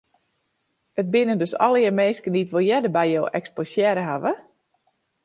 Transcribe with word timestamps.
It 0.99 1.07
binne 1.13 1.35
dus 1.41 1.57
allegear 1.65 1.97
minsken 1.99 2.33
dy't 2.35 2.53
wol 2.53 2.69
earder 2.75 2.93
by 2.97 3.05
jo 3.13 3.23
eksposearre 3.39 4.03
hawwe? 4.09 4.33